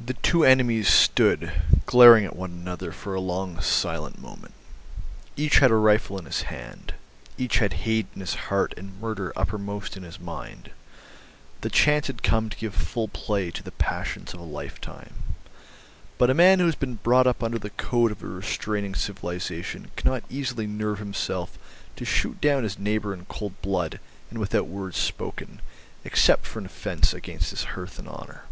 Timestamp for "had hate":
7.58-8.06